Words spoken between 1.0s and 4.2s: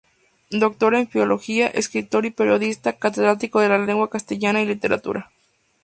Filología, escritor y periodista, Catedrático de Lengua